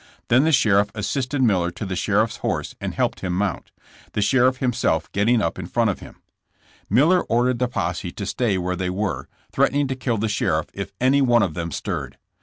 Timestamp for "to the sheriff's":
1.69-2.37